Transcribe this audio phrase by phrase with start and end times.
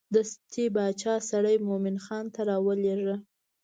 [0.15, 3.15] دستې باچا سړی مومن خان ته راولېږه.